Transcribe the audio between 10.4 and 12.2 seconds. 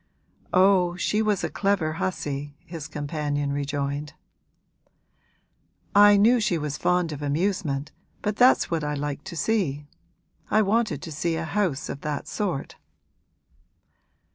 I wanted to see a house of